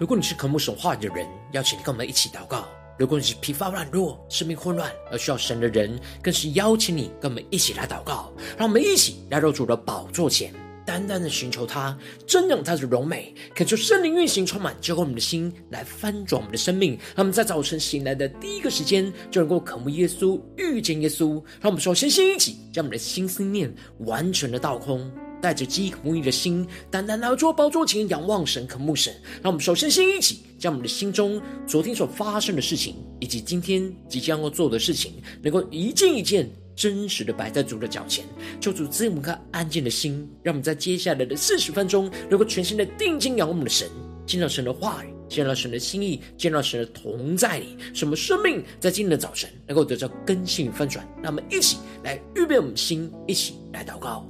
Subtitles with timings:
[0.00, 2.60] 如果你是渴慕神话的人，邀请你跟我们一起祷告；
[2.98, 8.32] 如果你是疲乏软弱、生命混乱而需要神的人，更是邀请你跟我们一起来祷告。
[8.56, 10.54] 让我们一起来到主的宝座前，
[10.86, 11.94] 单单的寻求他，
[12.26, 16.92] 瞻仰他的荣美，恳求圣灵运行充满，浇灌我们的心，来翻转我们的生命。
[17.14, 21.34] 让我们在早晨醒来的第一个时间，就能够渴慕耶稣、遇见耶稣。
[21.60, 25.12] 让我们首先心一起将我们的心思念完全的倒空。
[25.40, 29.12] 带着饥渴慕义的心，单单来到宝座前仰望神、渴慕神。
[29.42, 38.24] 让我们首先先一起将我们的心中昨天所发生的事情，以及今天即将要做的事情，能够一件一件真实的摆在主的脚前，
[38.60, 43.88] 求主赐我们个安静的心，让我们在接下来的四十分钟，能够全心的定睛仰望我们的神，
[44.26, 51.06] 见到神的话语，见到神的心意，见到神的同在里，使我们生命在今天的早晨能够得到更新与翻转。
[51.22, 54.26] 让我们一起来预备我们的心，一起来祷告。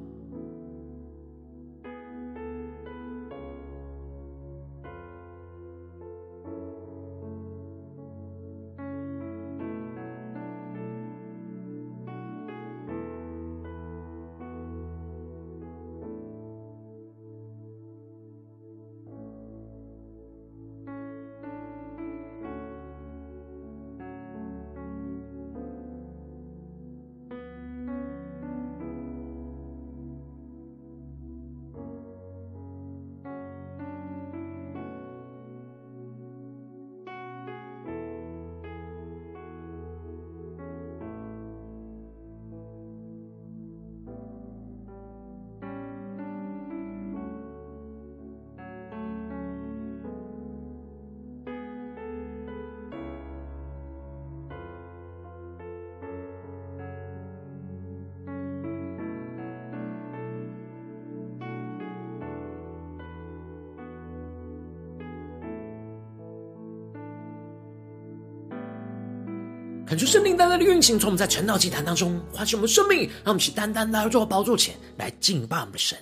[70.00, 75.98] 恳求圣灵单单的运行，从我们在晨祷祭坛当中唤醒我们生命，让我们去单单来到宝座前来敬拜我们的神。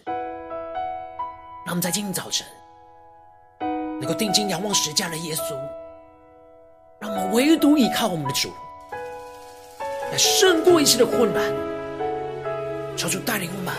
[1.66, 2.46] 让我们在今天早晨
[4.00, 5.52] 能够定睛仰望十架的耶稣，
[7.00, 8.52] 让我们唯独依靠我们的主，
[10.12, 11.44] 来胜过一切的混乱。
[12.96, 13.74] 求主带领我们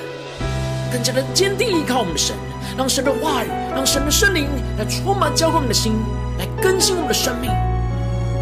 [0.91, 2.36] 更加的坚定依靠我们的神，
[2.78, 5.94] 让神的话语，让神的圣灵来充满浇灌我们的心，
[6.38, 7.50] 来更新我们的生命。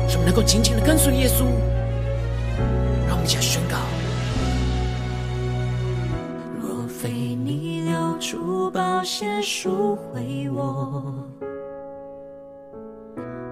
[0.07, 1.43] 使我们能够紧紧的跟随耶稣，
[3.07, 3.77] 让我们一起来宣告：
[6.61, 11.13] 若非你流出宝血赎回我，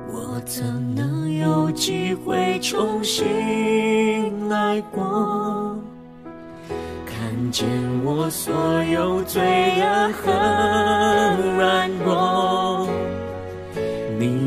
[0.07, 0.63] 我怎
[0.95, 5.77] 能有机会重新来过？
[7.05, 7.67] 看见
[8.03, 9.41] 我所有罪
[9.81, 10.31] 恶和
[11.57, 12.87] 软弱。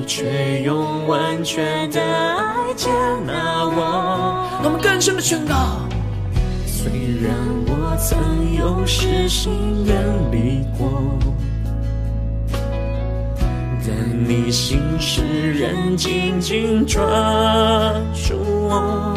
[0.08, 2.88] 却用完全的爱接
[3.26, 4.48] 纳我。
[4.62, 5.54] 让我们更深的宣告：
[6.66, 6.90] 虽
[7.22, 7.36] 然
[7.66, 8.18] 我曾
[8.54, 9.52] 有失心
[9.84, 9.94] 远
[10.32, 11.16] 离过，
[13.86, 13.92] 但
[14.26, 17.02] 你心使人紧紧抓
[18.14, 18.34] 住
[18.66, 19.14] 我，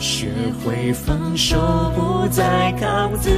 [0.00, 0.30] 学
[0.64, 1.58] 会放手，
[1.94, 3.30] 不再靠自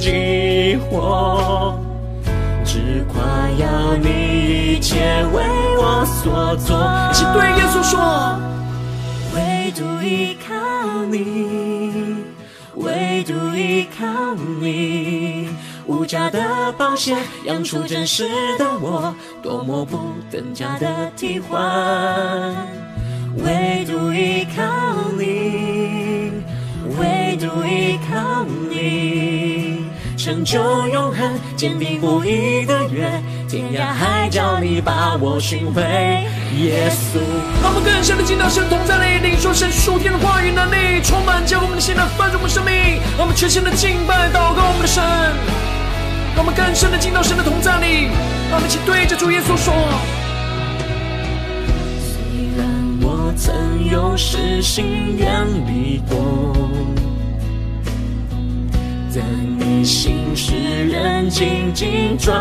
[0.00, 1.78] 己活。
[2.64, 3.22] 只夸
[3.58, 4.08] 耀你
[4.82, 5.44] 切为
[5.78, 6.76] 我所做，
[7.12, 8.36] 一起对耶稣说：
[9.32, 12.16] 唯独依靠你，
[12.74, 15.48] 唯独依靠你，
[15.86, 19.98] 无价的宝血养出真实的我，多么不
[20.32, 21.62] 等价的替换。
[23.36, 24.62] 唯独依靠
[25.16, 26.32] 你，
[26.98, 29.86] 唯独依靠你。
[30.18, 33.10] 成就永恒，坚定不移的约，
[33.52, 35.82] 天涯海角你把我寻回，
[36.56, 37.20] 耶稣。
[37.62, 42.72] 让我们更深的进到神同在里，领受神属天的话语能力，充满将我们的心来翻转我们生命。
[43.18, 45.04] 让我们全心的敬拜祷告我们的神，
[46.34, 48.08] 让我们更深的进到神的同在里，
[48.48, 49.74] 让我们一起对着主耶稣说：
[52.00, 52.64] 虽然
[53.02, 53.52] 我曾
[53.84, 56.72] 有失心远离过。
[59.14, 59.20] 在
[59.58, 60.54] 你心使
[60.88, 62.32] 人紧紧抓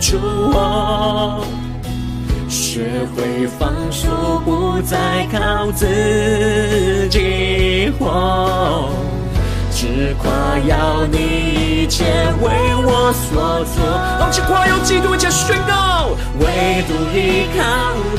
[0.00, 0.18] 住
[0.52, 1.44] 我，
[2.48, 5.86] 学会放手，不再靠自
[7.08, 8.88] 己活，
[9.70, 12.06] 只夸耀你一切
[12.42, 12.50] 为
[12.84, 13.84] 我所做。
[14.18, 16.08] 让其夸耀基督，一切宣告，
[16.40, 17.62] 唯独依靠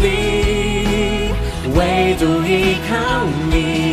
[0.01, 1.33] 你，
[1.77, 2.95] 唯独依靠
[3.51, 3.92] 你。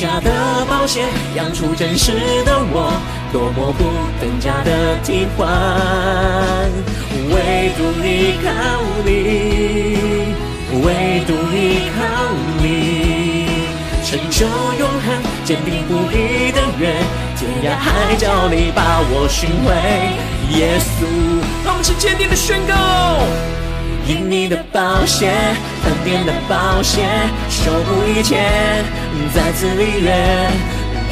[0.00, 1.06] 无价的保险
[1.36, 2.12] 养出真实
[2.46, 2.90] 的我，
[3.34, 3.84] 多么不
[4.18, 5.46] 等价的替换。
[7.28, 8.48] 唯独依靠
[9.04, 10.32] 你，
[10.82, 12.00] 唯独依靠
[12.62, 13.44] 你，
[14.02, 14.46] 成就
[14.78, 16.94] 永恒，坚定不移的约，
[17.36, 19.68] 天涯海角你把我寻回，
[20.58, 21.04] 耶稣，
[21.62, 22.72] 让我们坚定的宣告，
[24.10, 25.30] 因你的宝血，
[25.84, 27.00] 恩典的宝血，
[27.48, 28.42] 修补一切，
[29.32, 30.50] 再次立约。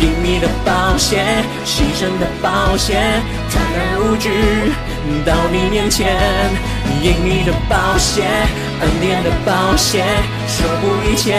[0.00, 1.22] 因你的宝血，
[1.64, 2.98] 牺牲的宝血，
[3.52, 4.28] 坦然无惧
[5.24, 6.08] 到你面前。
[7.00, 8.24] 因你的宝血，
[8.80, 10.04] 恩典的宝血，
[10.48, 11.38] 守护一切，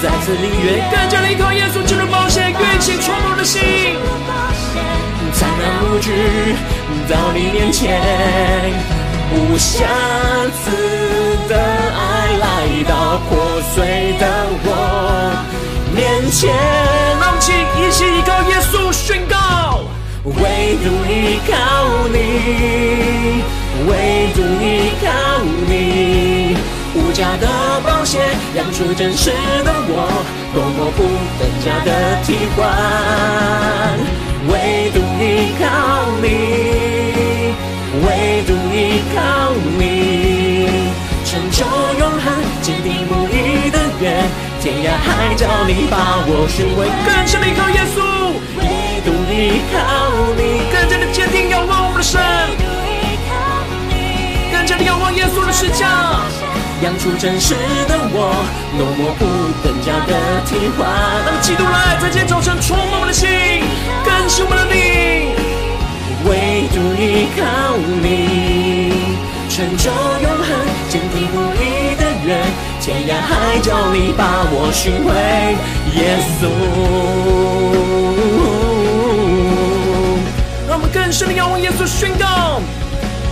[0.00, 0.84] 再次立约。
[0.88, 3.60] 更加的依靠耶稣基督宝血，运行充满的心。
[5.36, 6.12] 坦然无惧
[7.08, 8.00] 到你面前，
[9.32, 9.86] 无瑕
[10.62, 10.70] 疵
[11.48, 12.44] 的爱来
[12.88, 13.28] 到破
[13.74, 14.24] 碎的
[14.64, 14.68] 我
[15.94, 15.98] 面
[16.30, 16.40] 前。
[17.42, 19.80] 一起依靠耶稣宣告，
[20.24, 20.32] 唯
[20.84, 21.52] 独依靠
[22.12, 22.14] 你，
[23.88, 23.90] 唯
[24.34, 25.08] 独依靠
[25.66, 26.54] 你，
[26.94, 27.46] 无价的
[27.80, 28.18] 宝血
[28.54, 29.30] 养出真实
[29.64, 30.06] 的我，
[30.52, 30.98] 多么不
[31.40, 31.88] 等价的
[32.22, 32.58] 替换。
[34.48, 34.52] 唯
[34.92, 35.24] 独依
[35.58, 35.64] 靠
[36.22, 36.24] 你，
[38.20, 40.92] 唯独依靠你，
[41.24, 41.64] 成就
[41.98, 42.24] 永恒，
[42.60, 44.12] 坚定不移的约。
[44.60, 47.96] 天涯海角，你把我寻回，更深的依靠耶稣，
[48.60, 49.74] 唯独依靠
[50.36, 52.20] 你，更加的坚定仰望我们的神，
[54.52, 55.88] 更加的仰望耶稣的十架，
[56.82, 57.54] 养出真实
[57.88, 58.36] 的我，
[58.76, 59.24] 浓墨不
[59.66, 60.12] 等价的
[60.44, 60.86] 替换。
[61.24, 63.30] 让基督的爱在今天早晨充满我们的心，
[64.04, 65.32] 更新我们的灵，
[66.24, 67.40] 唯独依靠
[68.02, 68.08] 你，
[69.48, 70.48] 成就永恒，
[70.88, 72.28] 坚定不移的约。
[72.80, 75.08] 天涯海角，你把我寻回，
[75.96, 75.98] 耶
[76.38, 76.40] 稣。
[80.68, 82.60] 让我们更深的仰望耶稣，宣告：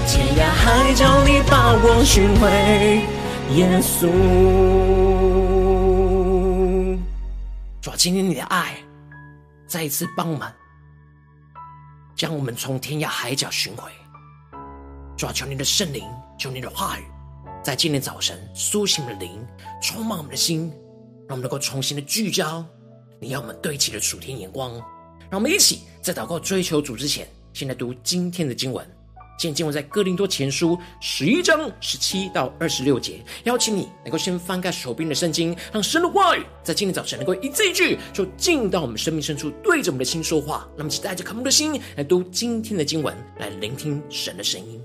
[0.07, 3.07] 天涯海角，你把我寻回，
[3.55, 4.09] 耶稣。
[7.81, 8.75] 主啊，今天你的爱
[9.67, 10.47] 再一次帮我们，
[12.19, 13.89] 将我们从天涯海角寻回。
[15.17, 16.05] 主啊，求你的圣灵，
[16.37, 17.05] 求你的话语。
[17.63, 19.47] 在今天早晨苏醒我们的灵，
[19.81, 20.69] 充满我们的心，
[21.29, 22.67] 让我们能够重新的聚焦
[23.21, 24.73] 你要我们对齐的楚天眼光。
[25.31, 28.85] 让我们一起在祷告追求主之前，先来读今天的经文。
[29.39, 33.25] 今天经文在哥林多前书十一章十七到二十六节。
[33.45, 40.67] 邀请你能够先翻开手边的圣经，让神的话语在今天早晨能够一字一句，就进到我们生命深处，对着我们的心说话。
[40.77, 44.81] 让我们一起带着渴慕的心来读今天的经文，来聆听神的声音。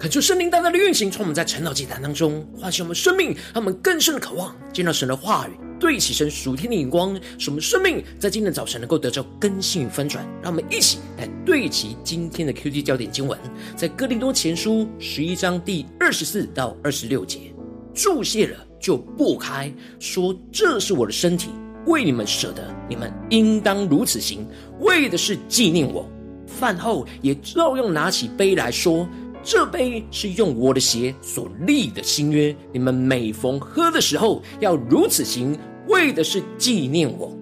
[0.00, 10.26] 恳求圣灵大大的运行，从我们在晨祷祭坛当中唤醒我们生命，让我们更深的渴望见到神的话语，对齐神属天的眼光，使我们生命在今天早晨能够得到更新与翻转。
[10.42, 13.38] 让我们一起来对齐今天的 QT 焦点经文，
[13.76, 17.54] 在哥林多前书十一章第二十四到二十六节，
[17.92, 21.50] 注谢了就擘开，说这是我的身体，
[21.84, 26.08] 为你们舍的，你们应当如此行，为的是纪念我。
[26.46, 29.06] 饭后也照样拿起杯来说。
[29.42, 37.36] 这杯是用我的血所立的新约，你们每逢喝的时候要如此行，为的是纪念我。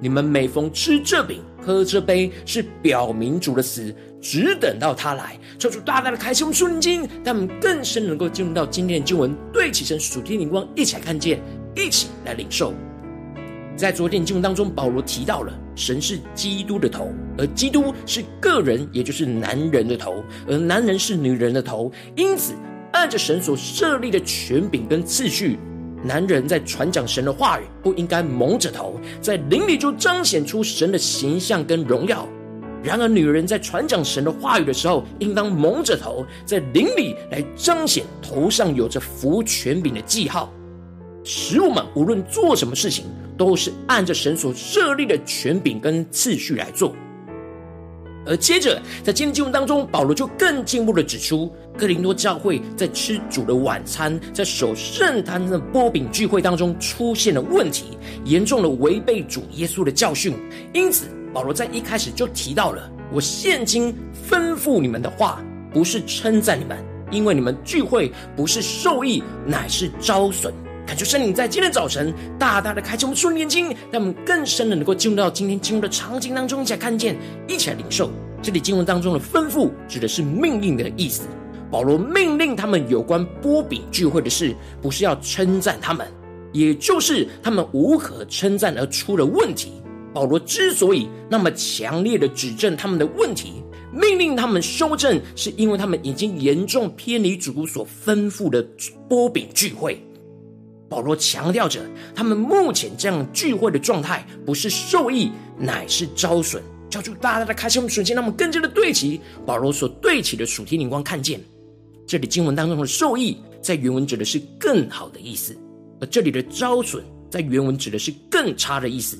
[0.00, 5.38] 你们每逢吃这饼、喝这杯，是表明主的死，只等到他来。
[5.58, 11.40] 求主大大的开启我们属灵经，让我们更深能够进入到今天的经文，对齐神属天灵光，一起来看见，
[11.76, 12.74] 一起来领受。
[13.74, 21.90] 在昨天经文当中，保罗提到了神是基督的头，而基督是个人，也就是男人的头，而男人是女人的头。
[22.14, 22.52] 因此，
[22.92, 25.58] 按着神所设立的权柄跟次序，
[26.04, 32.28] 男人在传讲神的话语，不应该蒙着头，在灵里就彰显出神的形象跟荣耀；
[32.84, 40.52] 然而，女人在传讲神的话语的时候，应当蒙着头，在灵里来彰显头上有着服权柄的记号，
[41.24, 43.04] 使我们无论做什么事情。
[43.34, 46.94] 都是按着神所设立的权柄跟次序来做，
[48.26, 60.34] 而接着在今天经文当中，保罗就更进一步的指出，哥林多教会在吃主的晚餐，在守圣坛的波饼聚会当中出现了问题，严重的违背主耶稣的教训。
[60.72, 63.92] 因此，保罗在一开始就提到了：我现今
[64.30, 66.78] 吩咐你们的话，不是称赞你们，
[67.10, 70.52] 因为你们聚会不是受益，乃是招损。
[70.92, 77.16] 感谢圣灵在今天早晨大大的开启我们属灵眼睛，让我们更深的能够进入到今天经文的场景当中，一起来看见，
[77.48, 78.10] 一起来领受。
[78.42, 81.22] 这里经文当中的吩咐指的是命令的意思。
[81.70, 86.06] 保罗命令他们有关波饼聚会的事，不是要称赞他们，
[86.52, 89.72] 也就是他们无可称赞而出了问题。
[90.12, 98.62] 保罗之所以那么强烈的指正他们的问题，命令他们修正，是因为他们已经严重偏离主所吩咐的
[99.08, 99.98] 波饼聚会。
[100.92, 101.80] 保罗强调着，
[102.14, 106.62] 他们目前这样聚会的状态不是受益，乃是招损。
[106.90, 111.40] 叫主大大的开启我们属天，让我们更加的对齐保罗所对齐的属天灵光，看见
[112.06, 115.56] 这里经文当中的受益，在原文指的是更好的意思，
[115.98, 119.18] 而这里的招损在原文指的是更差的意思。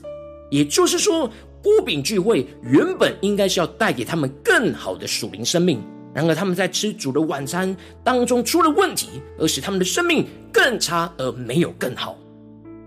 [0.50, 1.26] 也就是说，
[1.62, 5.80] 孤饼聚会原本应该是要带给他们更好的属灵生命。
[6.14, 12.18] 然而，他们在吃主的晚餐当中出了问题，而使他们的生命更差，而没有更好。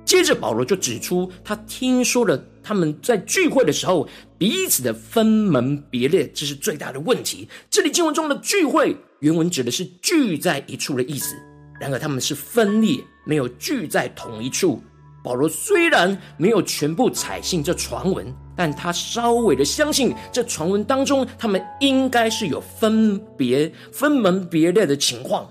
[0.05, 7.49] 接着，保罗就指出，他听说了他们在聚会的时候彼此的分门别类，这是最大的问题。
[7.71, 11.35] 这里经文中的聚会，原文指的是聚在一处的意思。
[11.81, 14.83] 然而，他们是分裂，没有聚在同一处。
[15.25, 25.49] 保罗虽然没有全部采信这传闻，但他稍微的相信这传闻当中，他们应该是有分别、分门别类的情况。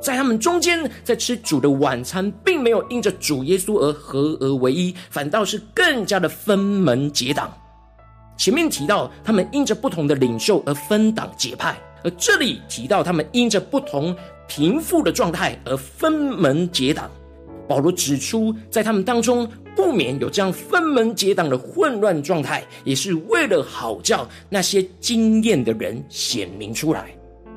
[0.00, 7.52] 在他们中间，在吃主的晚餐，并没有因着主耶稣而合而为一，反倒是更加的分门结党。
[8.36, 14.14] 前面提到他们因着不同的领袖而分党结派，而这里提到他们因着不同
[14.46, 17.10] 贫富的状态而分门结党。
[17.68, 27.14] 保罗指出，在他们当中不免有这样分门结党的混乱状态，也是为了好叫那些经验的人显明出来。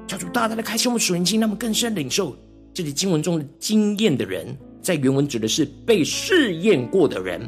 [0.07, 2.35] 叫主大大的开启我们属灵经，让我们更深领受
[2.73, 4.47] 这里经文中的经验的人，
[4.81, 7.41] 在原文指的是被试验过的人，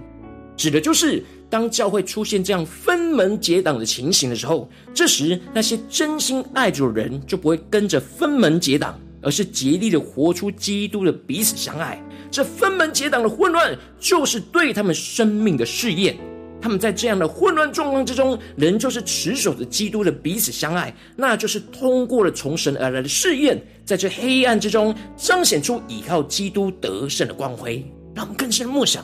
[0.55, 8.99] 指的就是当教会出现这样分门结党的情形的时候，这时那些真心爱主的人就不会跟着分门结党。
[9.23, 12.03] 而是竭力的活出基督的彼此相爱。
[12.31, 16.17] 这分门结党的混乱，就是对他们生命的试验。
[16.61, 27.83] 他们在这样的混乱状况之中，仍旧是持守着基督的彼此相爱，那就是通过了从神而来的试验，在这黑暗之中彰显出依靠基督得胜的光辉。
[28.15, 29.03] 让我们更深默想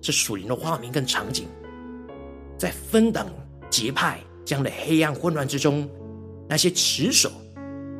[0.00, 1.46] 这属灵的画面跟场景，
[2.56, 3.26] 在分党
[3.68, 5.88] 结派这样的黑暗混乱之中，
[6.48, 7.32] 那些持守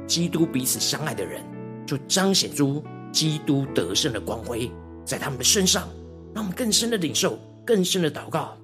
[0.06, 1.42] 基督彼此相爱的人。
[1.84, 4.70] 就彰显出基督得胜的光辉
[5.04, 5.88] 在他们的身上，
[6.34, 8.56] 让我们更深的领受，更深的祷告。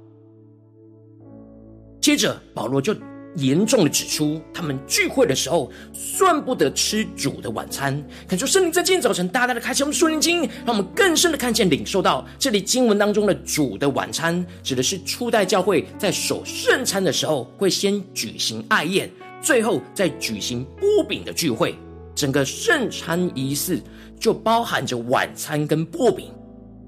[2.01, 2.95] 接着，保罗就
[3.37, 8.03] 严重的指出，他们聚会的时候算不得吃主的晚餐。
[8.27, 19.11] 恳求圣灵在今天早晨大大的开启我们属灵经，让我们更深的看见、领受到这里经文当中的主的晚餐，指的是初代教会在守圣餐的时候会先举行爱宴，
[19.43, 21.75] 最后再举行波饼的聚会。
[22.15, 23.81] 整个圣餐仪式
[24.19, 26.31] 就包含着晚餐跟擘饼，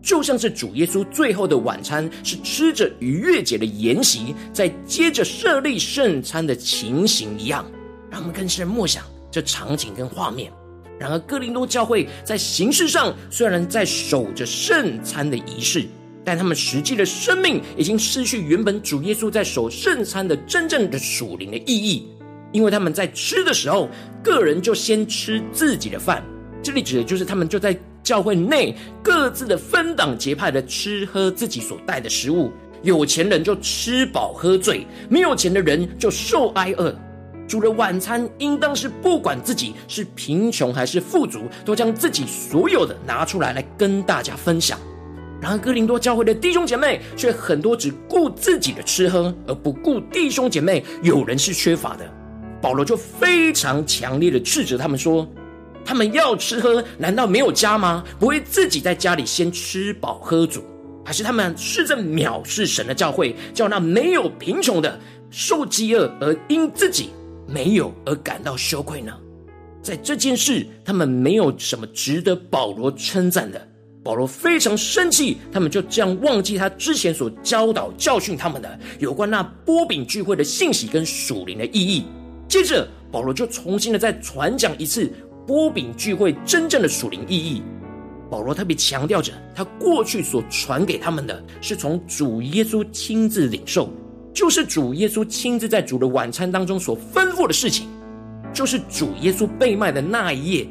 [0.02, 7.64] 就像是主耶稣最后的晚餐是吃着逾越节的筵席，再接着设立圣餐的情形一样，
[8.10, 10.52] 让我们更深默想这场景跟画面。
[10.99, 15.87] 然而，哥林多教会在形式上虽然在守着圣餐的仪式，
[16.22, 22.06] 但他们实际的生命已经失去原本主耶稣在守圣餐的真正的属灵的意义。
[22.52, 23.88] 因为他们在吃的时候，
[24.22, 26.22] 个人就先吃自己的饭。
[26.62, 32.50] 这里指的就是他们就在教会内各自的分党结派的吃喝自己所带的食物。
[32.82, 36.94] 有钱人就吃饱喝醉，没有钱的人就受挨饿。
[37.46, 44.78] 主的晚餐应当是不管自己是贫穷还是富足，都将自己所有的拿出来来跟大家分享。
[45.42, 52.08] 然而哥林多教会的弟兄姐妹却很多只顾自己的吃喝，而不顾弟兄姐妹有人是缺乏的。
[52.62, 55.26] 保罗就非常强烈的斥责他们说
[55.84, 58.04] ：“他们要吃喝，难道没有家吗？
[58.18, 60.62] 不会自己在家里先吃饱喝足？
[61.04, 64.99] 还是他们是在藐视神的教会，叫那没有贫穷的
[65.30, 67.10] 受饥饿，而因自己
[67.49, 69.12] 没有而感到羞愧呢？”
[69.82, 73.66] 在这件事，他们没有什么值得保罗称赞的。
[74.04, 82.04] 保罗非常生气，他们就这样忘记他之前所教导教训他们的有关那波饼聚会的信息跟属灵的意义。
[82.47, 85.10] 接着，保罗就重新的再传讲一次
[85.50, 87.60] 擘饼聚会真正的属灵意义。
[88.30, 93.91] 保罗特别强调着，他过去所传给他们的是从主耶稣亲自领受，
[94.32, 97.89] 就是主耶稣亲自在主的晚餐当中所吩咐的事情，
[98.52, 100.69] 就是主耶稣被卖的那一夜，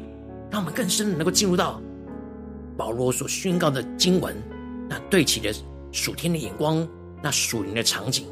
[0.50, 1.78] 让我们更深的能够进入到
[2.78, 4.34] 保罗所宣告的经文，
[4.88, 5.52] 那对齐的
[5.92, 6.88] 属天的眼光，
[7.22, 8.24] 那属灵的场景，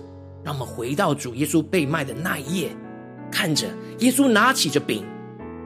[0.42, 2.70] 让我们回到主耶稣被卖的那一夜。
[3.30, 3.66] 看着
[3.98, 5.04] 耶稣拿起这饼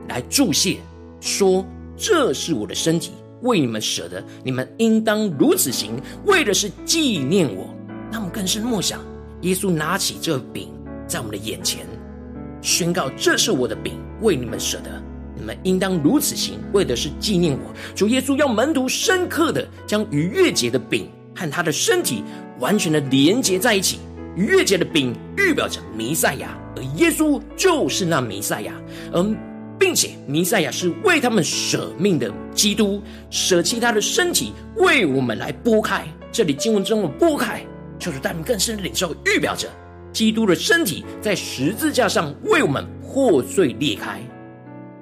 [0.09, 0.79] 来祝谢，
[1.21, 1.65] 说
[1.97, 3.12] ：“这是我的身体，
[3.43, 5.93] 为你们舍的，你们应当如此行，
[6.27, 7.73] 为的是纪念我。”
[8.11, 9.01] 那我们更深默想，
[9.43, 10.69] 耶稣拿起这饼
[11.07, 11.87] 在我们的眼前，
[12.61, 15.03] 宣告：“这是我的饼，为你们舍的，
[15.35, 22.23] 你们应当如此行，为的是纪念我。”主耶稣要门徒深刻的将逾越节的饼和他的身体
[22.59, 23.99] 完全的连结在一起。
[24.37, 28.73] 逾越节的饼预表着弥赛亚，而耶稣就是那弥赛亚，
[29.12, 29.23] 而
[29.83, 36.07] 并且弥赛亚是为他们舍命的基督，舍弃他的身体为我们来拨开。
[36.31, 37.66] 这里经文中的拨开，
[37.99, 39.68] 就是带领更深的领受，预表着
[40.12, 44.21] 基督的身体在十字架上为我们破碎裂开。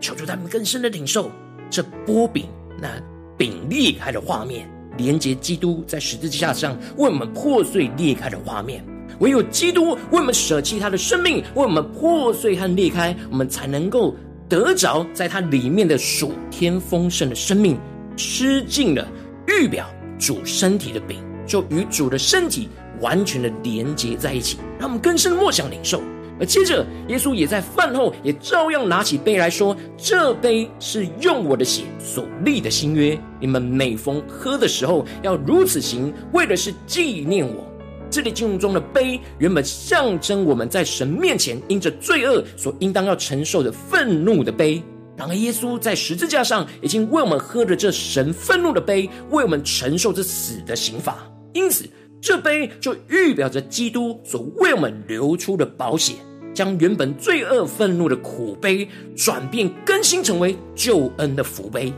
[0.01, 1.31] 求主带领更深的领受
[1.69, 2.47] 这擘饼
[2.81, 2.89] 那
[3.37, 4.67] 饼裂开的画面，
[4.97, 8.83] 连接基督在十字架上为我们破碎裂开的画面。
[9.19, 14.17] 唯有基督为我们舍弃他的生命，为我们破碎和裂开，我们才能够
[14.51, 17.79] 得着在他里面的属天丰盛的生命。
[18.17, 19.09] 吃尽了
[19.47, 19.87] 预表
[20.19, 22.69] 主身体的饼，就与主的身体
[23.01, 26.03] 完全的连接在一起，让我们更深默想领受。
[26.39, 37.67] 而接着，耶稣也在饭后也照样拿起杯来说：“这杯是用我的血所立的新约，你们每逢喝的时候要如此行，为的是纪念我。”
[38.11, 44.83] 这里经文中的杯，原本象征我们在神面前因着罪恶所应当要承受的愤怒的杯。
[45.17, 51.19] 然而，耶稣在十字架上已经为我们喝了这神愤怒的杯，为我们承受这死的刑罚。
[51.53, 51.89] 因此，
[52.21, 56.15] 这杯就预表着基督所为我们流出的宝血，
[56.53, 61.93] 将原本罪恶愤怒的苦杯转变更新，成为救恩的福杯，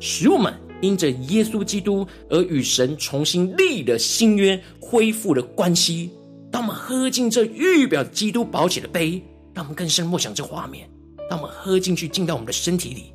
[0.00, 0.52] 使我们。
[0.80, 6.10] 因着耶稣基督而与神重新立了新约，恢复了关系。
[6.50, 9.22] 当我们喝进这预表基督宝血的杯，
[9.54, 10.88] 让我们更深默想这画面。
[11.28, 13.12] 当我们喝进去，进到我们的身体里，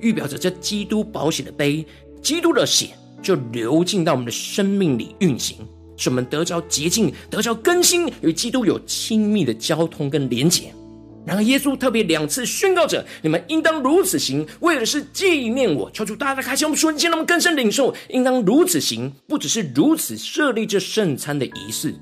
[0.00, 1.86] 预表着这基督宝血的杯，
[2.20, 2.88] 基督的血
[3.22, 5.58] 就流进到我们的生命里运行，
[5.96, 10.74] 使我们得着洁净，得着更新，与基督有亲密的交通跟连结。
[11.24, 21.94] 然而，耶稣特别两次宣告着：“你们应当如此行，为的是纪念我。”求主大家开心我们瞬间，让我们更深领受，应当如此行，不只是如此设立这圣餐的仪式。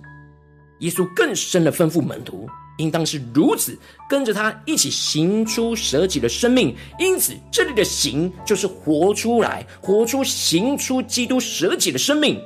[0.79, 3.79] 耶稣更深的吩咐门徒，应当是如此
[4.09, 6.75] 跟着他一起行出舍己的生命。
[6.99, 12.41] 因此，这里的“行”就是活出来，活出行出基督舍己的生命。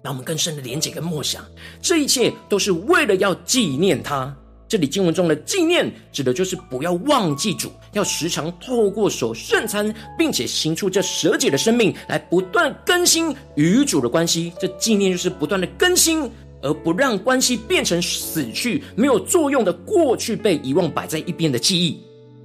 [0.00, 1.44] 让我们更深的连接跟默想，
[1.82, 4.32] 这一切都是为了要纪念他。
[4.68, 14.52] 这里经文中的纪念，指的就是不要忘记主，要时常透过守圣餐，并且行出这舍己的生命，来不断更新与主的关系。
[14.58, 16.28] 这纪念就是不断的更新，
[16.62, 22.00] 而不让关系变成死去、没有作用的过去被遗忘、摆在一边的记忆。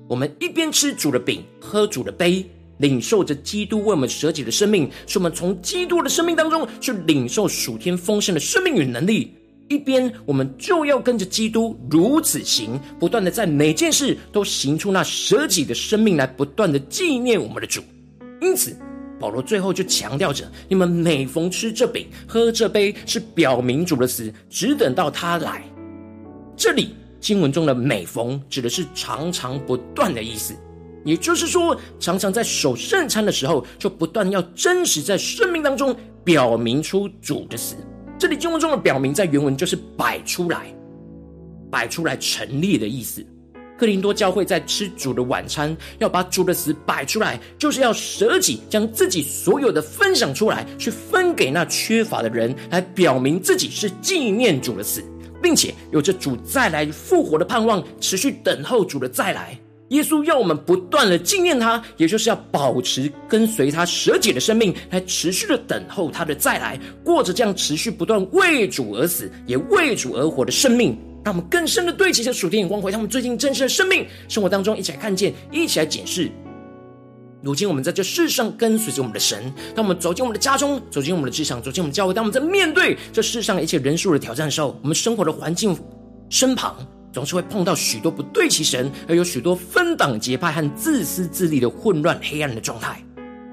[0.08, 2.46] 我们一边吃主的饼，喝主的杯，
[2.78, 9.34] 领受着基督为我们舍己的生命，使我们从基督的生命当中去领受属天丰盛的生命与能力。
[9.72, 17.82] 一边，我们就要跟着基督如此行，不断的在每件事都行出那舍己的生命来，不断的纪念我们的主。
[18.42, 18.76] 因此，
[19.18, 25.64] 保罗最后就强调着：你们每逢吃这饼、喝这杯，是表明主的死，只等到他来。
[26.58, 30.54] 这里经文中的“每逢”指的是常常不断的意思，
[31.06, 37.78] 也就是说，常常在守圣餐的时候，就不断要真实在生命当中表明出主的死。
[38.22, 40.72] 这里经文中的“表明”在原文就是摆出来、
[41.72, 43.26] 摆出来陈列的意思。
[43.80, 55.04] 克林多教会在吃主的晚餐，要把主的死摆出来，就是要舍己，将自己所有的分享出来，去分给那缺乏的人，来表明自己是纪念主的死，
[55.42, 59.60] 并且有着主再来复活的盼望，持续等候主的再来。
[59.92, 70.98] 耶稣要我们不断的纪念他，也就是要保持跟随他舍己的生命，来持续的等候他的再来，过着这样持续不断为主而死，也为主而活的生命。
[71.24, 76.32] 让我们更深的对齐着属天眼光，回他们最近真实的生命生活当中，一起来看见，一起来检视。
[77.44, 85.78] 如今我们在这世上跟随着我们的神，当我们走进我们的家中，走进我们的职场，走进我们的教会，当我们在面对这世上一切人数的挑战的时候，我们生活的环境
[86.30, 86.76] 身旁。
[87.12, 93.04] 总是会碰到许多不对齐神，而有许多分党结派和自私自利的混乱黑暗的状态。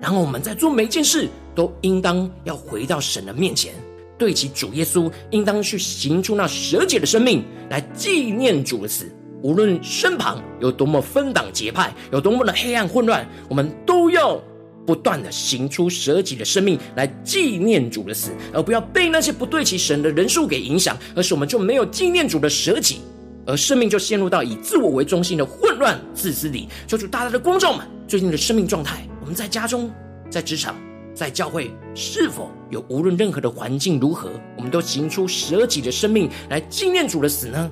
[0.01, 3.75] 然后我们在做每一件事，都应当要回到神的面前，
[4.17, 9.13] 对齐主耶稣，应当去行出那舍己的生命来纪念主的死。
[9.43, 14.41] 无论身旁有多么分党结派，有多么的黑暗混乱，我们都要
[14.87, 23.01] 不断的行出舍己的生命来纪念主的死，而不要被那些不对齐神的人数给影响，而是我们就没有纪念主的舍己。
[23.49, 26.69] 而生命就陷入到以自我为中心的混乱自私里。
[26.87, 29.09] 求主大大的光照们最近的生命状态。
[29.23, 29.91] 我们在家中、
[30.31, 30.77] 在职场、
[31.15, 37.71] 在教会，是否有无论任何的环境如何，我们都行出舍己的生命来纪念主的死呢？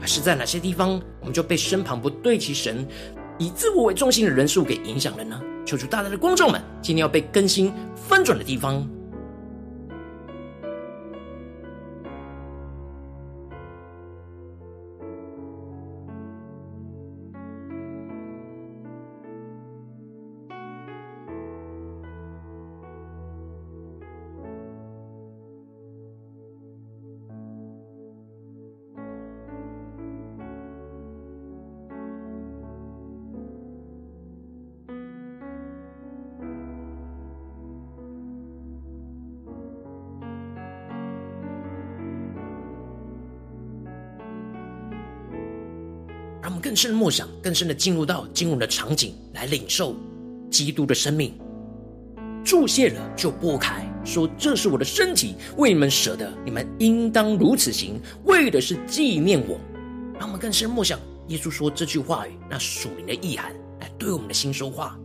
[0.00, 2.86] 还是在哪些地方，我们就被身旁不对齐神、
[3.36, 5.40] 以自我为中心的人数给影响了呢？
[5.66, 8.88] 求主大大的光照们，今天要被更新翻转的地方。
[46.50, 49.94] 我们更深的默想，更深的进入到经文的场景，来领受
[50.50, 51.32] 基督的生命。
[52.44, 59.60] 注谢了就拨开，说：“这是我的身体，为你们舍的，你们应当如此行，为的是纪念我。”
[60.18, 64.98] 让我们更深默想耶稣说这句话语，那属灵的意涵，来对我们的心说话。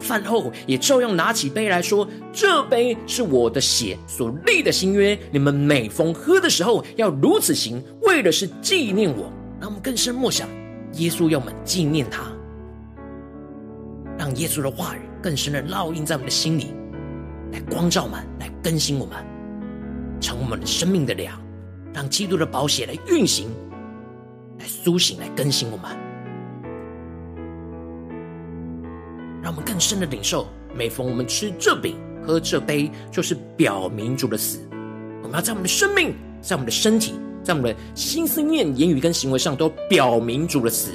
[0.00, 10.48] 饭后也照样拿起杯来说：“这杯是我的血所立的新约，你们每逢喝的时候，要如此行，为的是纪念我。”让我们更深默想，
[10.94, 12.24] 耶稣要我们纪念他，
[14.16, 16.72] 让耶稣的话语更深的烙印在我们的心里，
[17.52, 19.16] 来光照我们，来更新我们，
[20.20, 21.40] 成我们生命的粮，
[21.92, 23.48] 让基督的宝血来运行，
[24.58, 25.90] 来苏醒，来更新我们，
[29.42, 30.46] 让我们更深的领受。
[30.74, 34.60] 每逢我们吃这饼、喝这杯，就是表明主的死。
[35.22, 37.14] 我们要在我们的生命，在我们的身体。
[37.48, 40.90] 在我们的心思念、言语跟行为上，都表明主的死，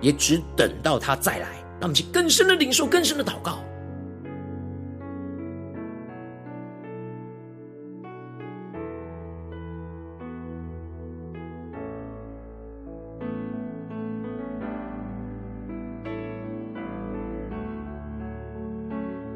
[0.00, 1.48] 也只等到他再来。
[1.78, 3.58] 让我们去更深的领受、更深的祷告。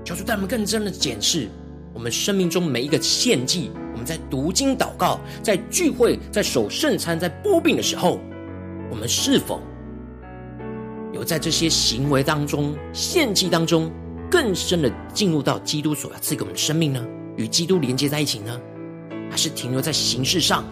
[0.05, 1.51] 求主带我们更深的检视
[1.93, 3.71] 我们生命中每一个献祭。
[3.93, 8.19] 我们在读经祷告，在聚会，在守圣餐，在擘饼的时候，
[8.91, 9.61] 我们是否
[11.13, 13.91] 有在这些行为当中、献祭当中，
[14.31, 17.07] 更深的进入到基督所要赐给我们的生命呢？
[17.37, 18.61] 与基督连接在一起呢？
[19.31, 20.65] 还是停留在形式上，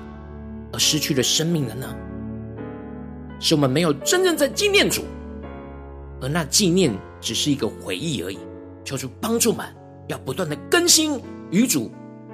[0.73, 1.95] 而失去了生命了呢？
[3.39, 5.03] 是我们没有真正在纪念主，
[6.21, 8.39] 而那纪念只是一个回忆而已。
[8.85, 9.65] 求主帮助们，
[10.11, 11.19] 要不断的更新
[11.51, 11.91] 与主。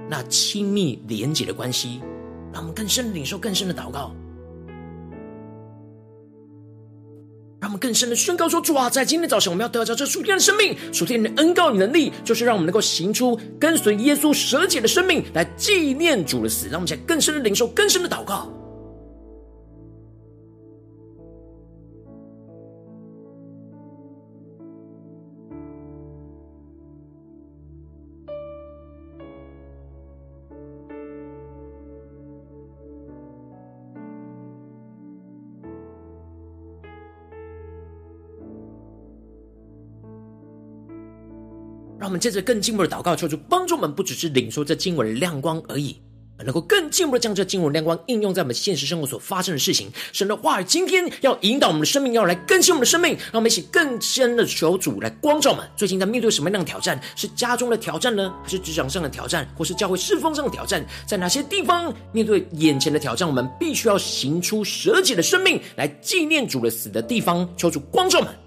[0.09, 2.01] 那亲密连结的关系，
[2.53, 4.15] 让我们更深的领受更深的祷告。
[7.59, 16.67] 让我们更深的宣告说：主啊，在今天早晨，我们要得着这属天的生命，属天的恩膏与能力，就是让我们能够行出跟随耶稣舍己的生命，来纪念主的死。
[16.69, 18.49] 让我们在更深的领受，更深的祷告。
[42.17, 46.01] 们接着更进一步的祷告，求主帮助我们，不只是领受这经文的亮光而已，
[46.39, 49.93] 能够更进一步的将这经文亮光应用在我们现实生活所发生的事情。
[50.13, 55.69] 神的话语今天要引导我们的生命，要来更新我们的生命，让我们一起更深的求主来光照我们。
[55.77, 56.99] 最近在面对什么样的挑战？
[57.17, 58.33] 是家中的挑战呢？
[58.43, 59.47] 还是职场上的挑战？
[59.55, 60.83] 或是教会侍奉上的挑战？
[61.07, 67.47] 在哪些地方面对眼前的挑战，我们必须要行出舍己的生命来纪念主的死的地方？
[67.59, 68.46] 求主光照我们。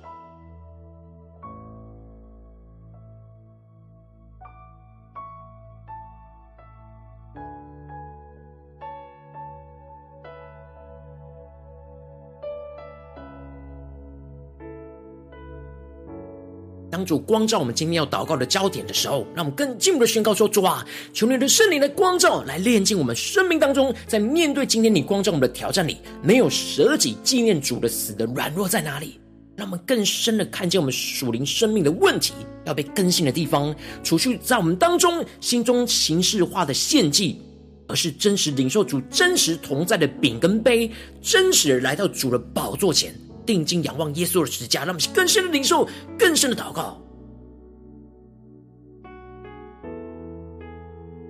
[17.00, 29.18] 当主光照我们今天要祷告的焦点的时候，让我们更进一步的宣告说：主啊，求你的圣灵的光照，来炼净我们生命当中，在面对今天你光照我们的挑战里，没有舍己纪念主的死的软弱在哪里？
[29.56, 32.34] 让我们更深的看见我们属灵生命的问题
[32.66, 37.40] 要被更新的地方，除去在我们当中心中形式化的献祭，
[37.88, 43.16] 而是真实领受主真实同在的饼跟杯，真实的来到主的宝座前。
[43.50, 47.02] 定睛仰望耶稣的十字架，让我们更深的领受，更深的祷告，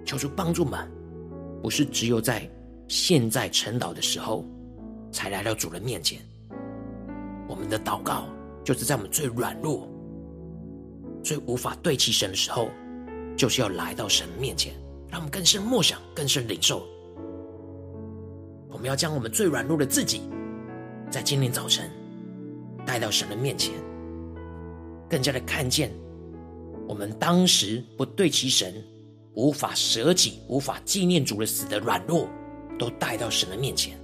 [0.05, 0.85] 求主帮助们，
[1.63, 2.45] 不是只有在
[2.89, 4.43] 现在晨祷的时候
[5.13, 6.19] 才来到主人面前。
[7.47, 8.25] 我们的祷告
[8.65, 9.87] 就是在我们最软弱、
[11.23, 12.69] 最无法对齐神的时候，
[13.37, 14.73] 就是要来到神面前，
[15.07, 16.85] 让我们更深默想、更深领受。
[18.69, 20.23] 我们要将我们最软弱的自己，
[21.09, 21.89] 在今天早晨。
[22.89, 23.71] 带到神的面前，
[25.07, 25.91] 更加的看见
[26.87, 28.83] 我们当时不对其神，
[29.35, 32.27] 无法舍己、无法纪念主的死的软弱，
[32.79, 33.95] 都带到神的面前。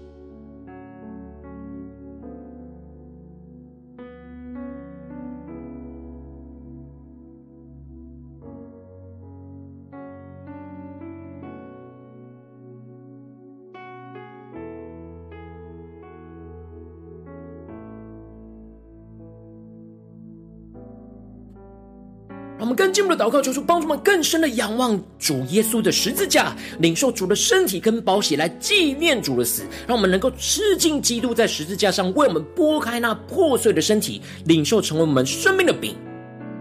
[22.96, 35.94] 进一步的祷告，求主帮助我们更深的仰望主耶稣的十字架，领受主的身体跟宝血来纪念主的死，让我们能够吃尽基督在十字架上为我们拨开那破碎的身体，领受成为我们生命的饼。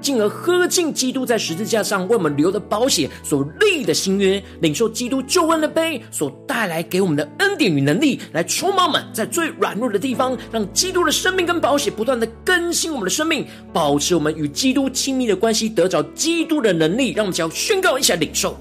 [0.05, 17.15] 进而喝尽基督在十字架上为我们流的宝血所立的新约，领受基督救恩的杯所带来给我们的恩典与能力，来充满我们在最软弱的地方，让基督的生命跟宝血不断的更新我们的生命，保持我们与基督亲密的关系，得着基督的能力。
[17.15, 18.55] 让我们将宣告一下领受，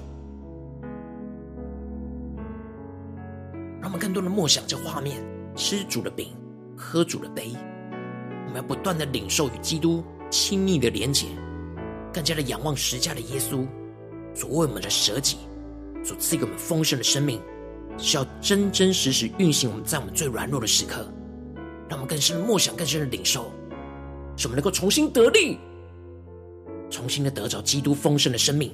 [3.81, 5.21] 让我们更多的默想这画面：
[5.57, 6.27] 吃主的饼，
[6.77, 7.51] 喝主的杯，
[8.45, 10.01] 我们要不断的领受与基督
[10.33, 11.27] 亲密的连接，
[12.11, 13.67] 更加的仰望十架的耶稣
[14.33, 15.37] 所为我们的舍己，
[16.03, 17.39] 所赐给我们丰盛的生命，
[17.99, 21.07] 是要真真实实运行我们在我们最软弱的时刻，
[21.87, 23.51] 让我们更深的默想，更深的领受，
[24.35, 25.59] 使我们能够重新得力，
[26.89, 28.71] 重新的得着基督丰盛的生命。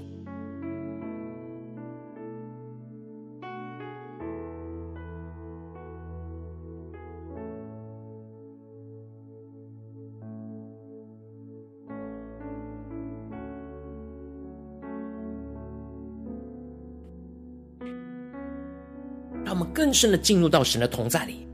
[19.90, 21.48] 更深的进入到神的同在里，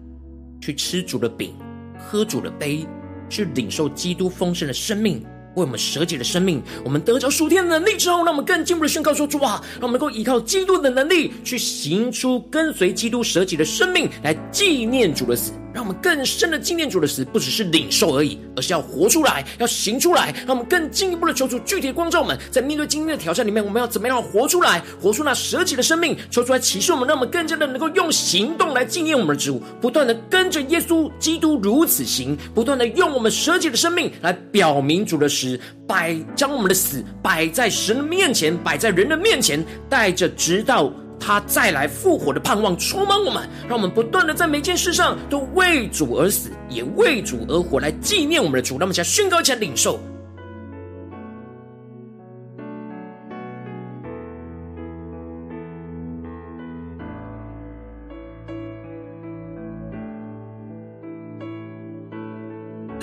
[0.59, 1.53] 去吃主的饼，
[1.97, 2.85] 喝主的杯，
[3.29, 5.21] 去领受基督丰盛的生命，
[5.55, 6.61] 为我们舍己的生命。
[6.83, 15.53] 我们得着属天的能力之后，让我们更进一步的宣告说：主啊，让我们能够依靠基督的能力，去行出跟随基督舍己的生命，来纪念主的死。
[15.75, 20.33] 让我们更深的纪念主的死，不只是领受而已，而是要活出来，要行出来。
[20.47, 26.15] 让我们更进一步的求主具体的光照们，在面对今天的挑战里面，我们要怎么样活出来，活出那舍己的生命？
[26.31, 48.75] 求出来启示我们，让我们更加的能够用行动来纪念我们的主，不断的跟着耶稣基督如此行，不断的用我们舍己的生命来表明主的死，摆将我们的死摆在神的面前，摆在人的面前，带着直到他再来复活的盼望充满我们，让我们不断的在每件事上都为主而死，也为主而活，来纪念我们的主。
[48.75, 49.99] 让我们一起来宣告，一起来领受。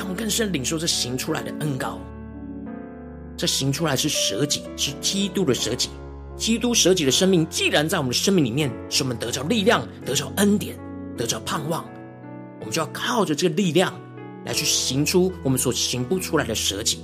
[0.04, 1.98] 我们更深领受这行出来的恩膏，
[3.34, 5.88] 这行出来是舍己，是基督的舍己。
[6.36, 10.76] 基督舍己的生命，既然在我们的生命里面，使我们得着力量，得着恩典，
[11.16, 11.84] 得着盼望，
[12.60, 13.94] 我们就要靠着这个力量
[14.44, 16.98] 来去行出我们所行不出来的舍己。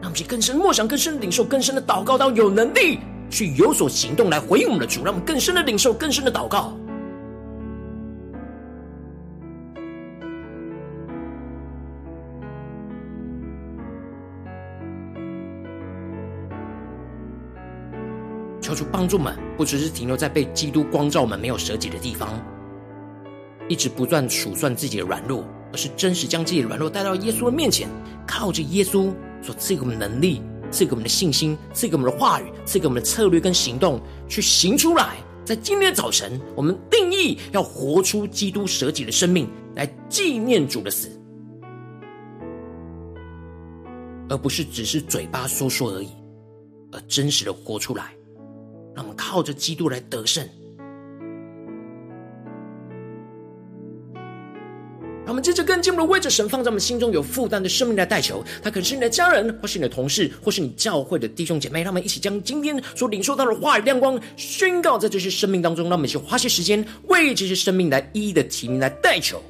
[0.00, 2.98] 让我们去更深默想，更深领受，更深的祷告，到有能力
[3.30, 5.04] 去有所行动来回应我们的主。
[5.04, 6.76] 让我们更深的领受，更深的祷告。
[18.84, 22.40] 帮助们，不只是停留在被基督光照我们没有舍己的地方，
[23.68, 27.88] 一直不断数算自己的软弱，而是真实将自己的软弱带到耶稣的面前，
[28.26, 35.16] 靠着耶稣所赐给我们能力，赐给我们的信心，赐给我们的话语，赐给我们的策略跟行动，去行出来。
[35.44, 41.08] 在今天早晨，我们定义要活出基督舍己的生命，来纪念主的死，
[44.28, 46.10] 而不是只是嘴巴说说而已，
[46.92, 48.12] 而真实的活出来。
[48.94, 50.46] 让我们靠着基督来得胜。
[55.24, 58.42] 让我们接着更进一步的为着神放在我们心中有负担的生命来代求。
[58.60, 61.82] 他可能是你的家人，或是你的同事，或是你教会的弟兄姐妹。
[61.82, 65.84] 让我们一起将今天所领受到的话语亮光宣告在这些生命当中。
[65.84, 69.40] 让我们一起花些时间为这些生命来一一的提名来代求。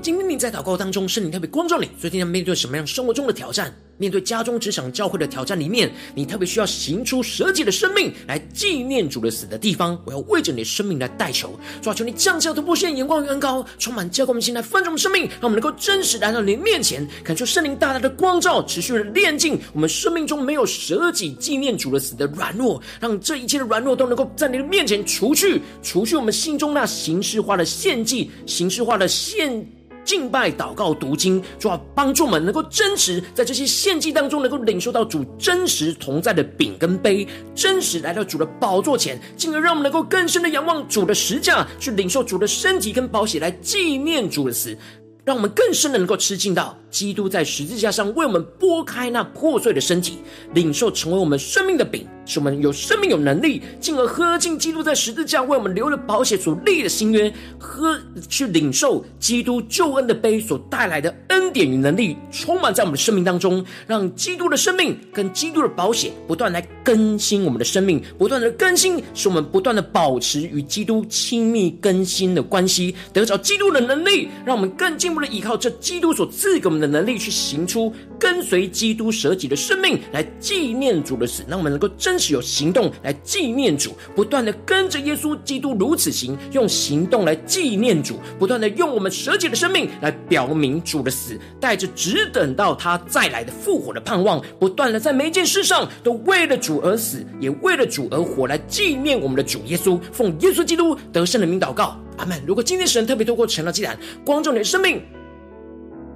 [0.00, 3.70] 今天你在祷告当中，圣灵特别光照你，最近要面对什么样生活中的挑战？
[3.98, 10.00] 面对家中、职场、教会的挑战里面，你特别需要行出舍己的生命来纪念主的死的地方。
[10.06, 11.50] 我要为着你的生命来代求，
[11.82, 29.79] 主啊，求你降下突破线、眼光与恩膏，充满教灌我们心来翻转我们生命，让我们能够真实来到你的面前，感受圣灵大大的光照，持续的炼净我们生命中没有舍己纪念主的死的软弱，让这一切的软弱都能够在你的面前除去，除去我们心中那形式化的献祭、形式化的献。
[30.10, 44.76] 敬拜、祷告、读经，主要帮助我们能够真实在这些献祭当中，能够领受到主真实同在的饼跟杯，真实来到主的宝座前，进而让我们能够更深的仰望主的十架，去领受主的身体跟宝血，来纪念主的死。
[45.22, 50.18] 让我们更深的能够吃进到基督在十字架上为我们剥开那破碎的身体，
[50.54, 75.30] 领受成为我们生命的饼，使我们有生命有能力，进而喝进基督在十字架为我们留的保险所立的新约，喝去领受基督救恩的杯所带来的恩典与能力，充满在我们的生命当中，让基督的生命跟基督的保险不断来更新我们的生命，不断的更新，使我们不断的保持与基督亲密更新的关系，得着基督的能力，让我们更进一步的。
[75.30, 101.96] 依靠这基督所赐给我们的能力，去行出跟随基督舍己的生命，来纪念主的死，让我们能够真实有行动来纪念主，不断的跟着耶稣基督如此行，用行动来纪念主，不断的用我们舍己的生命来表明主的死，带着只等到他再来的复活的盼望，不断的在每件事上都为了主而死，也为了主而活，来纪念我们的主耶稣，奉耶稣基督得胜的名祷告。
[102.18, 102.38] 阿门。
[102.46, 105.02] 如果今天神特别透过成了祭坛光照你的生命，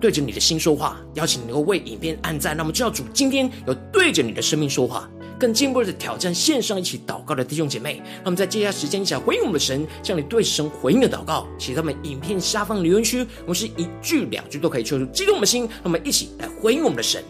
[0.00, 2.54] 对着你的心说话，邀请你为影片按赞。
[2.54, 5.08] 那么，就要主今天有对着你的生命说话，
[5.38, 8.02] 更进一步的挑战线上一起祷告的弟兄姐妹。
[8.24, 13.26] 那么在接下来时间一起来回应我们的神，向你对神回应的祷告写他们影片下方留言区。
[13.42, 15.62] 我们是一句两句都可以说出激动我们的心。
[15.62, 17.22] 让我们一起来回应我们的神。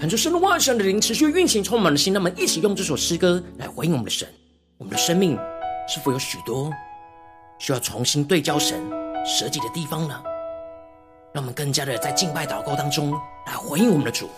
[0.00, 2.10] 看出神的万神的灵持续运行，充满了心。
[2.10, 4.26] 让我们一起用这首诗歌来回应我们的神。
[4.78, 5.38] 我们的生命
[5.86, 6.72] 是否有许多
[7.58, 8.80] 需要重新对焦神
[9.26, 10.18] 舍己的地方呢？
[11.34, 13.12] 让我们更加的在敬拜祷告当中
[13.46, 14.30] 来回应我们的主。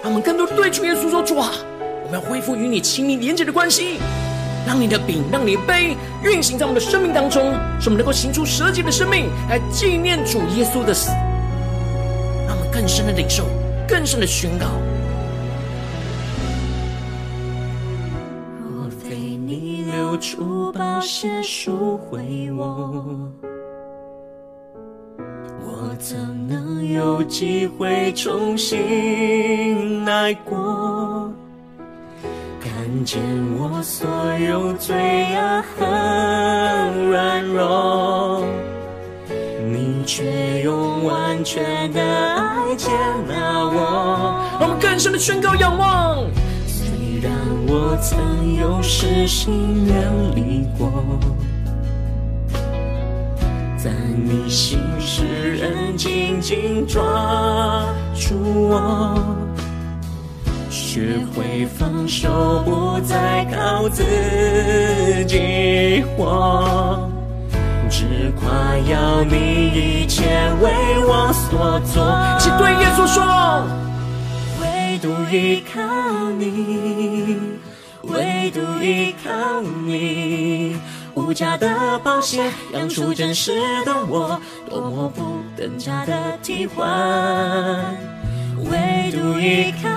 [0.00, 1.50] 让我们更多的对主耶稣说：主啊，
[2.04, 3.98] 我们要恢复与你亲密连接的关系。
[4.64, 11.10] 让你的饼，让你的杯运行在我们的生命当中，使我们能够行出舍己的生命来纪念主耶稣的死。
[12.46, 13.44] 让我们更深的领受。
[13.86, 14.66] 更深的宣告。
[18.62, 23.30] 若非你流出宝血赎回我，
[25.60, 26.16] 我怎
[26.48, 31.32] 能有机会重新来过？
[32.60, 33.20] 看见
[33.58, 34.08] 我所
[34.38, 34.94] 有罪
[35.34, 35.84] 恶和
[37.10, 38.44] 软弱，
[39.72, 42.90] 你却用完全的爱接
[43.28, 43.64] 纳。
[43.66, 46.18] 我我们更深的宣告仰望。
[46.66, 47.32] 虽然
[47.66, 50.90] 我曾有失心远离过，
[53.76, 55.24] 在你心时
[55.56, 57.02] 仍紧紧抓
[58.14, 58.34] 住
[58.68, 59.18] 我，
[60.70, 64.04] 学会放手，不再靠自
[65.26, 67.10] 己活，
[68.32, 69.68] 夸耀你
[70.02, 70.24] 一切
[70.60, 70.70] 为
[71.06, 72.04] 我所做。
[72.38, 73.66] 请对耶稣说。
[74.60, 75.82] 唯独依靠
[76.38, 77.38] 你，
[78.02, 80.76] 唯独依靠你，
[81.14, 83.52] 无价的宝血养出真实
[83.84, 86.86] 的我，多么不等价的替换。
[88.70, 89.88] 唯独依靠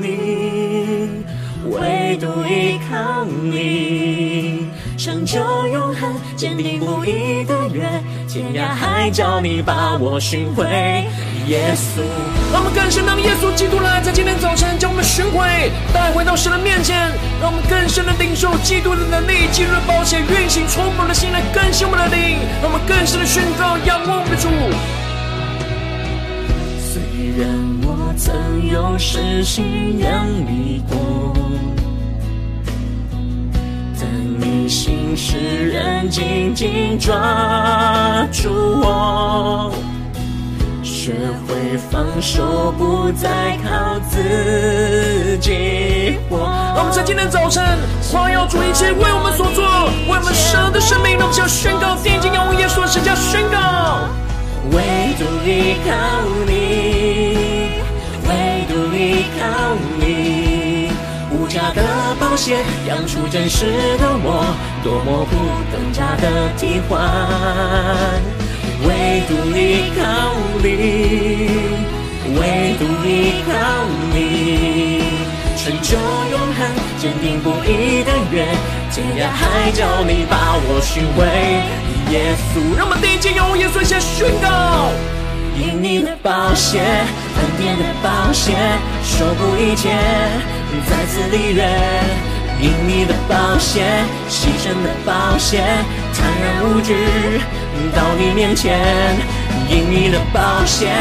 [0.00, 1.24] 你，
[1.70, 4.67] 唯独依靠你，
[4.98, 5.38] 成就
[5.68, 7.88] 永恒，坚定不移的约，
[8.26, 10.64] 天涯海角你把我寻回。
[11.46, 12.02] 耶稣，
[12.52, 16.96] 让我们更深让耶稣基督来，在今天早晨将我们寻回，带回到神的面前，
[17.40, 24.50] 让我们更深的领受基督的能力，基督的宝血运行，充满了心来更新我们的灵，让我们更深的宣告仰望我们的主。
[26.90, 26.98] 虽
[27.38, 27.46] 然
[27.86, 28.34] 我曾
[28.66, 30.10] 有失心远
[30.44, 30.98] 离过，
[35.18, 38.48] 你心事仍紧紧抓住
[38.80, 39.74] 我。
[40.84, 41.12] 学
[41.44, 46.36] 会放手，不再靠自己活。
[46.38, 47.64] 我们在今天早晨
[48.12, 49.64] 夸耀主一切为我们所做，
[50.08, 53.58] 为我们舍的生命，让我们向宣告，定睛仰望耶稣的十架宣告。
[54.70, 54.78] 唯
[55.18, 55.90] 独依靠
[56.46, 57.82] 你，
[58.22, 58.30] 唯
[58.68, 59.97] 独依靠你，
[61.72, 63.66] 的宝血养出真实
[63.98, 64.44] 的我，
[64.82, 65.36] 多么不
[65.72, 66.98] 等价的替换。
[68.86, 70.02] 唯独依靠
[70.62, 70.66] 你，
[72.38, 73.50] 唯独依靠
[74.14, 75.02] 你，
[75.56, 75.96] 成就
[76.30, 76.58] 永恒，
[76.98, 78.46] 坚定不移的约，
[78.92, 81.26] 天涯海角你把我寻回。
[82.12, 84.90] 耶稣，让我们定睛仰望耶稣，先宣告：
[85.58, 88.54] 因你的宝血，恩典的宝血，
[89.02, 89.90] 守护一切，
[90.88, 91.68] 再次立约。
[92.60, 95.64] 因你的保险，牺牲的保险，
[96.12, 96.96] 坦然无惧。
[97.94, 98.80] 到你面前，
[99.70, 100.92] 因你的保险，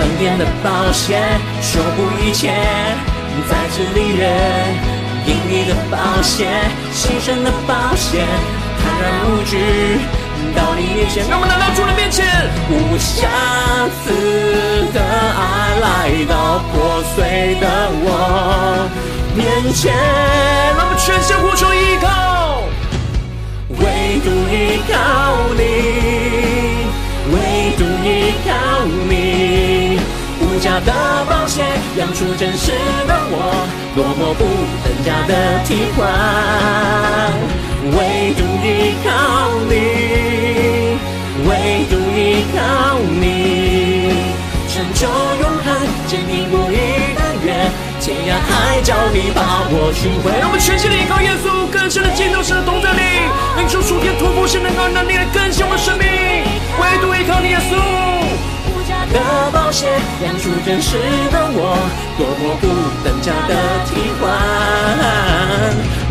[0.00, 1.22] 恩典的保险，
[1.62, 2.52] 守护一切，
[3.48, 4.28] 再次立约。
[5.26, 6.46] 因你的保险，
[6.92, 8.26] 牺牲的保险，
[8.82, 10.17] 坦然无惧。
[10.54, 12.24] 到你面前，让我们来到主的面前，
[12.70, 13.28] 无瑕
[14.02, 14.12] 疵
[14.92, 15.86] 的爱来
[16.28, 17.64] 到破碎的
[18.02, 18.88] 我
[19.34, 19.94] 面前，
[20.76, 22.62] 让我们全心呼求依靠，
[23.78, 24.94] 唯独依靠
[25.56, 25.62] 你。
[27.30, 27.36] 唯
[27.76, 28.48] 独依靠
[29.06, 30.00] 你，
[30.40, 30.90] 无价的
[31.28, 31.62] 宝血
[31.98, 32.72] 养出真实
[33.06, 34.40] 的我，多么不
[34.82, 35.32] 等价的
[35.66, 37.67] 替换。
[37.96, 39.08] 唯独依靠
[39.68, 39.72] 你，
[41.48, 41.50] 唯
[41.88, 42.58] 独依靠
[43.20, 44.12] 你，
[44.68, 45.66] 成就永恒，
[46.06, 46.76] 坚定不移
[47.14, 47.46] 的约，
[48.00, 50.38] 天涯海角你把我寻回。
[50.38, 53.00] 让我们全心的依靠耶稣，更深的进入神的同在里，
[53.56, 56.06] 领受属天突破性的能力来更新我生命。
[56.80, 58.07] 唯独依靠你，耶稣。
[59.12, 59.86] 的宝血
[60.24, 60.96] 养出真实
[61.30, 61.76] 的我，
[62.16, 62.66] 多么不
[63.04, 63.52] 等价的
[63.88, 64.22] 替换。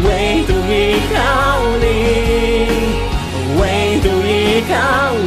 [0.03, 1.17] 唯独依靠
[1.79, 1.85] 你，
[3.59, 3.61] 唯
[4.01, 4.73] 独依靠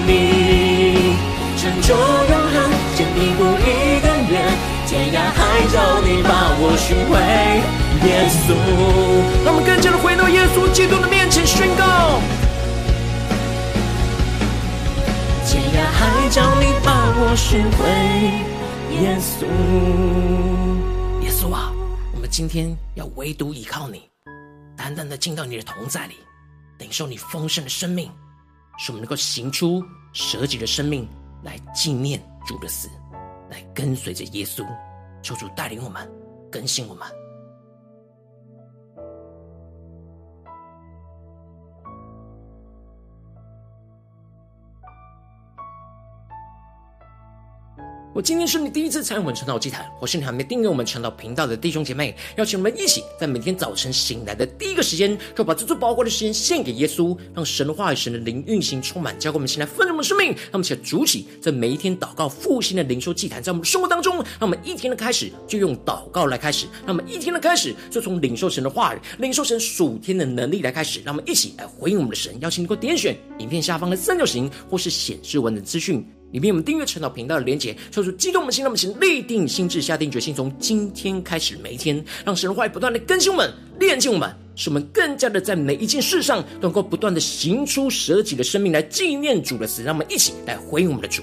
[0.06, 1.16] 你，
[1.56, 2.54] 成就永恒，
[2.94, 4.32] 坚定不移的约，
[4.86, 5.38] 天涯海
[5.72, 7.12] 角你把我寻回。
[8.08, 8.54] 耶稣，
[9.44, 12.20] 让我们更加的回到耶稣基督的面前宣告。
[16.00, 17.84] 还叫，你把我寻回。
[18.96, 19.44] 耶稣，
[21.22, 21.70] 耶稣啊，
[22.14, 24.08] 我们今天要唯独依靠你，
[24.74, 26.14] 单单的进到你的同在里，
[26.78, 28.10] 领受你丰盛的生命，
[28.78, 29.84] 使我们能够行出
[30.14, 31.06] 舍己的生命
[31.42, 32.88] 来纪念主的死，
[33.50, 34.64] 来跟随着耶稣。
[35.22, 36.10] 求主带领我们，
[36.50, 37.06] 更新我们。
[48.12, 60.32] 我今天是你第一次参与我们晨祷祭坛，或是你还没订阅我们晨祷频道的弟兄姐妹，邀请我们一起在每天早晨醒来的第一个时间，就把这最宝贵的时间献给耶稣，让神的话语、神的灵运行充满，交给我们现在丰盛的生命。
[60.32, 72.34] 让我们一起来筑起这每一天祷告复兴的灵修祭坛，在我们生活当中，让我们一天的开始就用祷告来开始，让我们一天的开始就从领受神的话语、领受神属天的能力来开始，让我们一起来回应我们的神。
[72.40, 76.04] 邀请你给我点选影片下方的三角形，或是显示文的资讯。
[76.32, 91.22] 里面我们订阅陈祷频道的连接，说出激动的心，让我们先立定心智，下定决心，从今天开始每一天，让神的话语不断的更新我们、炼净我们，使我们更加的在每一件事上都能够不断的行出舍己的生命来纪念主的死，让我们一起来回应我们的主。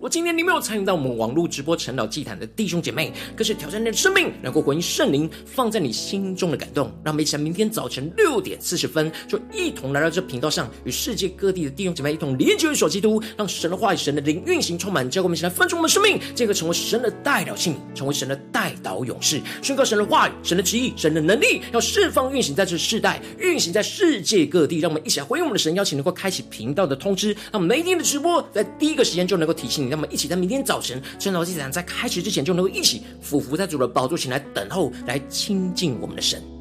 [0.00, 6.86] 我今天你没有参与到我们网络直播晨祷祭坛的弟兄姐妹，更是挑战你的生命，能够回应圣灵放在你心中的感动。
[7.04, 24.78] 让我们一起来明天早晨六点四十分，就一同来到这频道上，与世界各地的弟兄姐妹一同连接、所基督，让神的话语、神的灵运行充满，教我们一起来分盛我们的生命，这个成为神的代表性，成为神的代祷勇士，宣告神的话语、神的旨意、神的能力，要释放运行在这世代，运行在世界各地。
[24.78, 29.89] 让我们一起来回应我们的神，邀请能够开启频道的通知，让每天的直播在第一个时间就能够提醒你。
[29.90, 36.59] 让我们一起在明天早晨晨祷祭坛在开始之前，就能够一起俯伏在主的宝座前来等候，来亲近我们的神。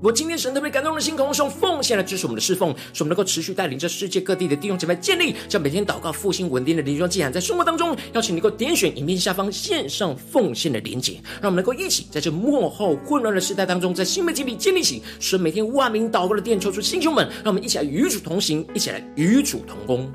[0.00, 20.08] 我今天神特别感动的心，渴望用奉献来支持我们的侍奉，使我们能够持续带领着世界各地的弟兄姐妹建立，将每天祷告复兴稳定的灵修祭坛，在生活当中，邀请你能够点选影片下方线上奉献的连结，让我们能够一起在这末后混乱的时代当中，在新媒体里建立起使每天万名祷告的殿，抽出弟兄们，让我们一起来与主同行，一起来与主同工。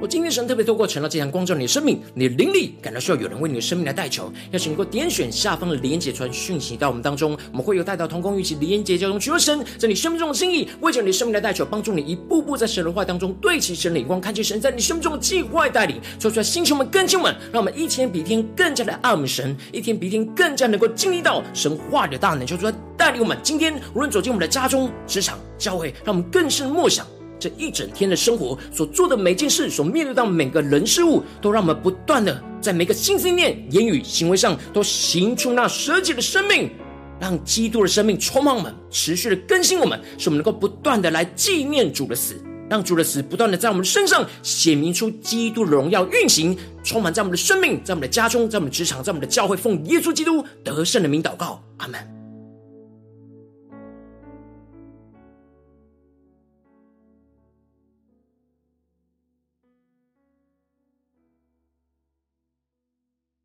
[0.00, 23.36] 我今天神特别透过晨祷祭坛光照你的生命，你的灵力感到需要有人为你的生命来代求，邀请你给我点选下方的连结传讯息到我们当中，我们会有带到同工一起连结交通，求神在你生命中的心意，为着你的生命来代求，帮助你一步步在神的话当中对齐神的眼光，看见神在你生命中的计划带领，说出来星球们、更新们，让我们一天比一天更加的爱我们神，一天比一天更加能够经历到神话的大能，求主来带领我们。
[23.42, 27.06] 今天无论走进我们的家中、职场、教会，让我们更深默想。
[27.40, 36.70] 这一整天的生活所做的每件事，所面对到每个人事物，都让我们不断的在每个心思念、言语、行为上，都行出那舍己的生命，
[37.18, 42.36] 让基督的生命充满我们，持续的更新我们，使我们能够不断的来纪念主的死，
[42.68, 52.19] 让主的死不断的在我们身上显明出基督的荣耀运行，充满在我们的生命，在我们的家中，在我们的职场，在我们的教会，奉耶稣基督得胜的名祷告，阿门。